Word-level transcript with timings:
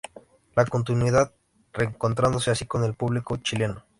La 0.55 0.65
Continuidad", 0.65 1.35
reencontrándose 1.73 2.49
así 2.49 2.65
con 2.65 2.83
el 2.83 2.95
público 2.95 3.37
chileno. 3.37 3.85